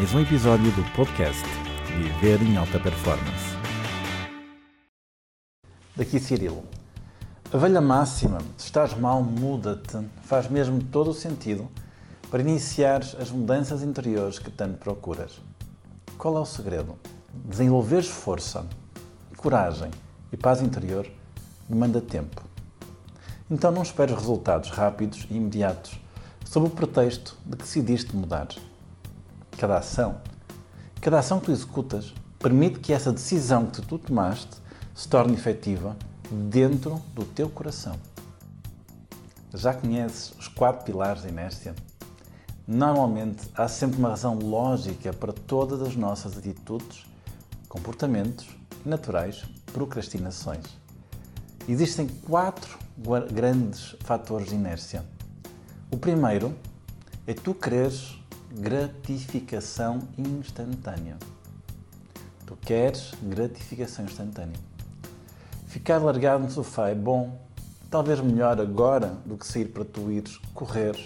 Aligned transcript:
mais 0.00 0.14
um 0.14 0.20
episódio 0.20 0.72
do 0.72 0.82
podcast 0.96 1.44
Viver 1.84 2.40
em 2.40 2.56
Alta 2.56 2.80
Performance. 2.80 3.54
Daqui 5.94 6.18
Cirilo. 6.18 6.64
A 7.52 7.58
velha 7.58 7.82
máxima, 7.82 8.38
se 8.56 8.64
estás 8.64 8.94
mal, 8.94 9.22
muda-te, 9.22 9.98
faz 10.22 10.48
mesmo 10.48 10.82
todo 10.84 11.10
o 11.10 11.14
sentido 11.14 11.68
para 12.30 12.40
iniciar 12.40 13.02
as 13.20 13.30
mudanças 13.30 13.82
interiores 13.82 14.38
que 14.38 14.50
tanto 14.50 14.78
procuras. 14.78 15.38
Qual 16.16 16.34
é 16.34 16.40
o 16.40 16.46
segredo? 16.46 16.98
Desenvolveres 17.34 18.08
força, 18.08 18.64
coragem 19.36 19.90
e 20.32 20.36
paz 20.38 20.62
interior 20.62 21.06
demanda 21.68 22.00
tempo. 22.00 22.42
Então 23.50 23.70
não 23.70 23.82
esperes 23.82 24.14
resultados 24.14 24.70
rápidos 24.70 25.26
e 25.30 25.36
imediatos 25.36 26.00
sob 26.46 26.68
o 26.68 26.70
pretexto 26.70 27.36
de 27.44 27.54
que 27.54 27.64
decidiste 27.64 28.16
mudar. 28.16 28.48
Cada 29.60 29.76
ação, 29.76 30.22
cada 31.02 31.18
ação 31.18 31.38
que 31.38 31.44
tu 31.44 31.52
executas, 31.52 32.14
permite 32.38 32.80
que 32.80 32.94
essa 32.94 33.12
decisão 33.12 33.66
que 33.66 33.82
tu 33.82 33.98
tomaste 33.98 34.56
se 34.94 35.06
torne 35.06 35.34
efetiva 35.34 35.94
dentro 36.30 36.98
do 37.14 37.26
teu 37.26 37.50
coração. 37.50 37.94
Já 39.52 39.74
conheces 39.74 40.32
os 40.38 40.48
quatro 40.48 40.86
pilares 40.86 41.24
da 41.24 41.28
inércia? 41.28 41.74
Normalmente 42.66 43.50
há 43.54 43.68
sempre 43.68 43.98
uma 43.98 44.08
razão 44.08 44.38
lógica 44.38 45.12
para 45.12 45.34
todas 45.34 45.82
as 45.82 45.94
nossas 45.94 46.38
atitudes, 46.38 47.04
comportamentos 47.68 48.48
e 48.86 48.88
naturais 48.88 49.44
procrastinações. 49.74 50.64
Existem 51.68 52.08
quatro 52.08 52.78
grandes 53.30 53.94
fatores 54.00 54.48
de 54.48 54.54
inércia 54.54 55.04
o 55.92 55.96
primeiro 55.96 56.54
é 57.26 57.34
tu 57.34 57.52
quereres 57.52 58.16
gratificação 58.52 60.02
instantânea. 60.18 61.16
Tu 62.44 62.56
queres 62.56 63.12
gratificação 63.22 64.04
instantânea. 64.04 64.58
Ficar 65.66 65.98
largado 65.98 66.42
no 66.42 66.50
sofá 66.50 66.88
é 66.88 66.94
bom, 66.94 67.40
talvez 67.88 68.20
melhor 68.20 68.60
agora 68.60 69.16
do 69.24 69.36
que 69.36 69.46
sair 69.46 69.66
para 69.66 69.84
tu 69.84 70.10
ires 70.10 70.38
correr. 70.52 70.96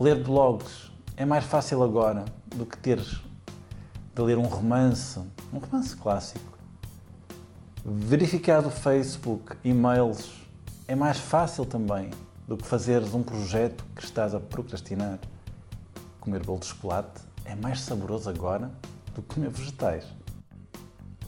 Ler 0.00 0.22
blogs 0.22 0.90
é 1.14 1.26
mais 1.26 1.44
fácil 1.44 1.82
agora 1.82 2.24
do 2.56 2.64
que 2.64 2.78
teres 2.78 3.20
de 4.14 4.22
ler 4.22 4.38
um 4.38 4.46
romance, 4.46 5.20
um 5.52 5.58
romance 5.58 5.94
clássico. 5.94 6.58
Verificar 7.84 8.62
do 8.62 8.70
Facebook, 8.70 9.56
e-mails, 9.62 10.32
é 10.88 10.94
mais 10.94 11.18
fácil 11.18 11.66
também 11.66 12.10
do 12.48 12.56
que 12.56 12.66
fazeres 12.66 13.12
um 13.12 13.22
projeto 13.22 13.84
que 13.94 14.02
estás 14.02 14.34
a 14.34 14.40
procrastinar. 14.40 15.18
Comer 16.24 16.42
bolo 16.42 16.60
de 16.60 16.64
chocolate 16.64 17.20
é 17.44 17.54
mais 17.54 17.82
saboroso 17.82 18.30
agora 18.30 18.70
do 19.14 19.20
que 19.20 19.34
comer 19.34 19.50
vegetais. 19.50 20.06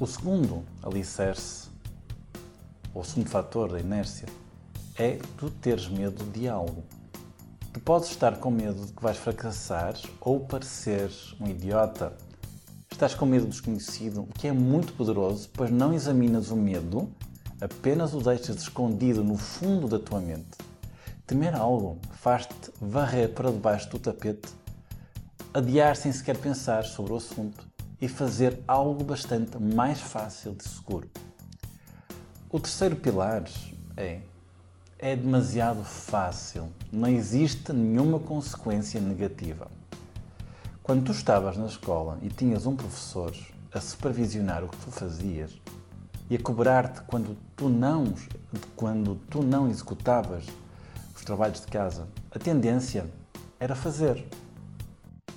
O 0.01 0.07
segundo 0.07 0.65
alicerce, 0.83 1.69
ou 2.95 3.05
segundo 3.05 3.29
fator 3.29 3.71
da 3.71 3.79
inércia, 3.79 4.27
é 4.99 5.19
tu 5.37 5.51
teres 5.51 5.87
medo 5.87 6.25
de 6.25 6.49
algo. 6.49 6.83
Tu 7.75 7.81
podes 7.81 8.09
estar 8.09 8.39
com 8.39 8.51
medo 8.51 8.87
de 8.87 8.93
que 8.95 9.03
vais 9.03 9.19
fracassar 9.19 9.95
ou 10.19 10.41
pareceres 10.41 11.37
um 11.39 11.47
idiota. 11.47 12.17
Estás 12.91 13.15
com 13.15 13.27
medo 13.27 13.45
do 13.45 13.51
desconhecido, 13.51 14.23
o 14.23 14.27
que 14.29 14.49
é 14.49 14.53
muito 14.53 14.95
poderoso, 14.95 15.51
pois 15.53 15.71
não 15.71 15.93
examinas 15.93 16.51
o 16.51 16.57
medo, 16.57 17.13
apenas 17.61 18.15
o 18.15 18.23
deixas 18.23 18.57
escondido 18.57 19.23
no 19.23 19.37
fundo 19.37 19.89
da 19.89 19.99
tua 19.99 20.21
mente. 20.21 20.57
Temer 21.27 21.55
algo 21.55 21.99
faz-te 22.13 22.73
varrer 22.81 23.35
para 23.35 23.51
debaixo 23.51 23.91
do 23.91 23.99
tapete, 23.99 24.49
adiar 25.57 25.97
sem 25.97 26.12
sequer 26.12 26.37
pensar 26.37 26.85
sobre 26.85 27.15
o 27.15 27.17
assunto 27.17 27.67
e 27.99 28.07
fazer 28.09 28.62
algo 28.69 29.03
bastante 29.03 29.57
mais 29.59 29.99
fácil 29.99 30.53
de 30.55 30.69
seguro. 30.69 31.09
O 32.51 32.61
terceiro 32.61 32.97
pilar 32.97 33.45
é 33.97 34.21
é 34.99 35.15
demasiado 35.15 35.83
fácil, 35.83 36.69
não 36.93 37.09
existe 37.09 37.72
nenhuma 37.72 38.19
consequência 38.19 39.00
negativa. 39.00 39.69
Quando 40.83 41.05
tu 41.05 41.12
estavas 41.12 41.56
na 41.56 41.67
escola 41.67 42.19
e 42.23 42.28
tinhas 42.28 42.67
um 42.67 42.77
professor 42.77 43.34
a 43.73 43.81
supervisionar 43.81 44.62
o 44.62 44.69
que 44.69 44.77
tu 44.77 44.91
fazias 44.91 45.53
e 46.28 46.37
a 46.37 46.43
cobrar-te 46.43 47.00
quando 47.03 47.37
tu 47.56 47.69
não 47.69 48.12
quando 48.75 49.17
tu 49.31 49.43
não 49.43 49.69
executavas 49.69 50.44
trabalhos 51.27 51.61
de 51.61 51.67
casa, 51.67 52.06
a 52.31 52.38
tendência 52.38 53.05
era 53.59 53.75
fazer. 53.75 54.25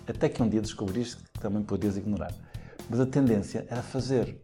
Até 0.09 0.27
que 0.27 0.41
um 0.41 0.49
dia 0.49 0.59
descobriste 0.59 1.17
que 1.31 1.39
também 1.39 1.61
podias 1.61 1.95
ignorar. 1.95 2.33
Mas 2.89 2.99
a 2.99 3.05
tendência 3.05 3.67
era 3.69 3.83
fazer. 3.83 4.41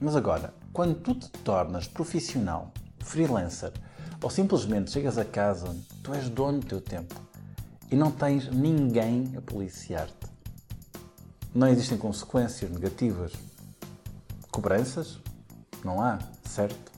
Mas 0.00 0.16
agora, 0.16 0.54
quando 0.72 0.94
tu 0.94 1.14
te 1.14 1.28
tornas 1.44 1.86
profissional, 1.86 2.72
freelancer, 3.00 3.72
ou 4.22 4.30
simplesmente 4.30 4.90
chegas 4.90 5.18
a 5.18 5.24
casa, 5.24 5.76
tu 6.02 6.14
és 6.14 6.30
dono 6.30 6.60
do 6.60 6.66
teu 6.66 6.80
tempo 6.80 7.14
e 7.90 7.96
não 7.96 8.10
tens 8.10 8.48
ninguém 8.48 9.32
a 9.36 9.40
policiar-te. 9.42 10.30
Não 11.54 11.66
existem 11.66 11.98
consequências 11.98 12.70
negativas. 12.70 13.32
Cobranças? 14.50 15.18
Não 15.84 16.00
há, 16.00 16.18
certo? 16.44 16.90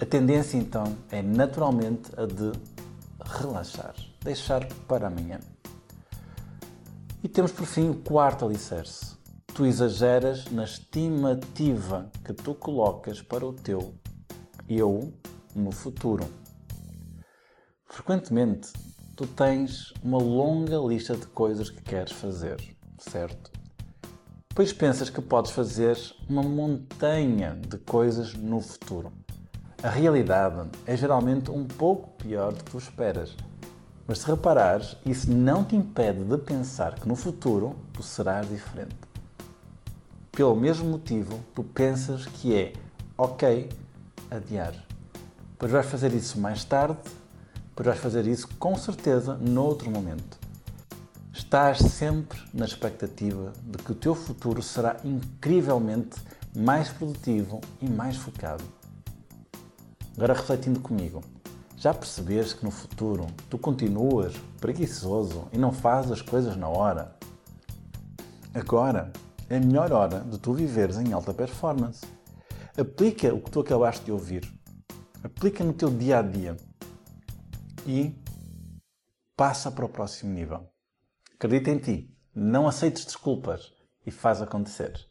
A 0.00 0.06
tendência 0.06 0.56
então 0.56 0.96
é 1.10 1.20
naturalmente 1.20 2.10
a 2.16 2.26
de 2.26 2.52
relaxar, 3.24 3.94
deixar 4.22 4.66
para 4.86 5.08
amanhã. 5.08 5.38
E 7.24 7.28
temos 7.28 7.52
por 7.52 7.64
fim 7.64 7.88
o 7.88 7.94
quarto 7.94 8.44
alicerce. 8.44 9.16
Tu 9.54 9.64
exageras 9.64 10.44
na 10.50 10.64
estimativa 10.64 12.10
que 12.22 12.34
tu 12.34 12.54
colocas 12.54 13.22
para 13.22 13.46
o 13.46 13.52
teu 13.54 13.94
eu 14.68 15.10
no 15.56 15.72
futuro. 15.72 16.26
Frequentemente, 17.86 18.70
tu 19.16 19.26
tens 19.26 19.94
uma 20.02 20.18
longa 20.18 20.76
lista 20.76 21.16
de 21.16 21.26
coisas 21.28 21.70
que 21.70 21.80
queres 21.80 22.12
fazer, 22.12 22.60
certo? 22.98 23.50
Pois 24.54 24.74
pensas 24.74 25.08
que 25.08 25.22
podes 25.22 25.52
fazer 25.52 25.96
uma 26.28 26.42
montanha 26.42 27.58
de 27.66 27.78
coisas 27.78 28.34
no 28.34 28.60
futuro. 28.60 29.10
A 29.82 29.88
realidade 29.88 30.68
é 30.84 30.94
geralmente 30.94 31.50
um 31.50 31.64
pouco 31.64 32.22
pior 32.22 32.52
do 32.52 32.62
que 32.62 32.70
tu 32.70 32.76
esperas. 32.76 33.34
Mas 34.06 34.18
se 34.18 34.26
reparares, 34.26 34.96
isso 35.06 35.30
não 35.30 35.64
te 35.64 35.74
impede 35.74 36.24
de 36.24 36.36
pensar 36.36 36.94
que 36.94 37.08
no 37.08 37.16
futuro 37.16 37.74
tu 37.92 38.02
serás 38.02 38.48
diferente. 38.48 38.94
Pelo 40.30 40.54
mesmo 40.54 40.90
motivo, 40.90 41.40
tu 41.54 41.62
pensas 41.62 42.26
que 42.26 42.54
é 42.54 42.72
ok 43.16 43.68
adiar. 44.30 44.74
Pois 45.58 45.72
vais 45.72 45.86
fazer 45.86 46.12
isso 46.12 46.38
mais 46.38 46.64
tarde, 46.64 46.98
pois 47.74 47.86
vais 47.86 47.98
fazer 47.98 48.26
isso 48.26 48.48
com 48.58 48.76
certeza 48.76 49.38
noutro 49.38 49.90
momento. 49.90 50.38
Estás 51.32 51.78
sempre 51.78 52.38
na 52.52 52.64
expectativa 52.64 53.52
de 53.62 53.78
que 53.78 53.92
o 53.92 53.94
teu 53.94 54.14
futuro 54.14 54.62
será 54.62 54.96
incrivelmente 55.02 56.20
mais 56.54 56.90
produtivo 56.90 57.60
e 57.80 57.88
mais 57.88 58.16
focado. 58.16 58.64
Agora 60.16 60.34
refletindo 60.34 60.78
comigo, 60.80 61.22
já 61.76 61.92
percebeste 61.92 62.56
que 62.56 62.64
no 62.64 62.70
futuro 62.70 63.26
tu 63.50 63.58
continuas 63.58 64.34
preguiçoso 64.60 65.48
e 65.52 65.58
não 65.58 65.72
fazes 65.72 66.12
as 66.12 66.22
coisas 66.22 66.56
na 66.56 66.68
hora? 66.68 67.16
Agora 68.54 69.12
é 69.48 69.56
a 69.56 69.60
melhor 69.60 69.92
hora 69.92 70.20
de 70.20 70.38
tu 70.38 70.54
viveres 70.54 70.96
em 70.96 71.12
alta 71.12 71.34
performance. 71.34 72.06
Aplica 72.78 73.34
o 73.34 73.40
que 73.40 73.50
tu 73.50 73.60
acabaste 73.60 74.04
de 74.04 74.12
ouvir. 74.12 74.52
Aplica 75.22 75.62
no 75.64 75.72
teu 75.72 75.90
dia 75.90 76.18
a 76.18 76.22
dia 76.22 76.56
e 77.86 78.14
passa 79.36 79.70
para 79.70 79.84
o 79.84 79.88
próximo 79.88 80.32
nível. 80.32 80.68
Acredita 81.34 81.70
em 81.70 81.78
ti, 81.78 82.16
não 82.34 82.66
aceites 82.66 83.04
desculpas 83.04 83.72
e 84.06 84.10
faz 84.10 84.40
acontecer. 84.40 85.08